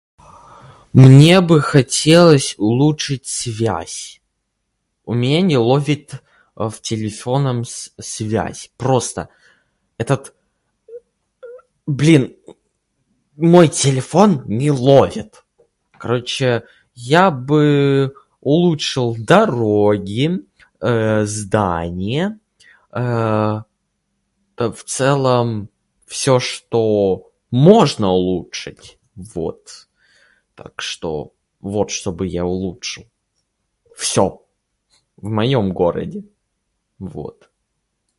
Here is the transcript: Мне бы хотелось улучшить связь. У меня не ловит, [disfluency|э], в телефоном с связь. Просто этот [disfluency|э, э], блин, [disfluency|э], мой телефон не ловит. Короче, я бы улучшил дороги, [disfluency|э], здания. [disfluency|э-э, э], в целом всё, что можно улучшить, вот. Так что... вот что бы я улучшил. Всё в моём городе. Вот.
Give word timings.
Мне 0.93 1.39
бы 1.41 1.61
хотелось 1.61 2.55
улучшить 2.57 3.25
связь. 3.25 4.21
У 5.05 5.13
меня 5.21 5.39
не 5.49 5.57
ловит, 5.69 6.09
[disfluency|э], 6.13 6.69
в 6.71 6.75
телефоном 6.89 7.57
с 7.63 7.93
связь. 8.13 8.61
Просто 8.83 9.19
этот 10.03 10.23
[disfluency|э, 10.89 10.95
э], 10.95 11.47
блин, 11.99 12.23
[disfluency|э], 12.35 12.55
мой 13.51 13.67
телефон 13.83 14.31
не 14.61 14.69
ловит. 14.89 15.31
Короче, 16.01 16.49
я 16.95 17.23
бы 17.31 18.13
улучшил 18.51 19.09
дороги, 19.33 20.23
[disfluency|э], 20.81 21.25
здания. 21.35 22.27
[disfluency|э-э, 22.93 23.61
э], 24.63 24.71
в 24.77 24.81
целом 24.93 25.47
всё, 26.13 26.33
что 26.49 26.87
можно 27.71 28.07
улучшить, 28.19 28.87
вот. 29.33 29.87
Так 30.55 30.73
что... 30.87 31.33
вот 31.61 31.89
что 31.97 32.09
бы 32.11 32.27
я 32.27 32.43
улучшил. 32.45 33.05
Всё 33.95 34.23
в 35.17 35.27
моём 35.39 35.71
городе. 35.81 36.19
Вот. 36.99 37.47